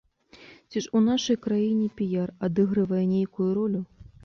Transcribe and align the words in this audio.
Ці 0.69 0.81
ж 0.85 0.89
у 0.99 1.01
нашай 1.09 1.37
краіне 1.45 1.85
піяр 2.01 2.29
адыгрывае 2.49 3.05
нейкую 3.15 3.49
ролю?! 3.63 3.87